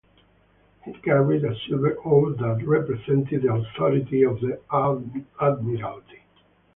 [0.83, 4.59] He carried a silver oar that represented the authority of the
[5.39, 6.23] Admiralty.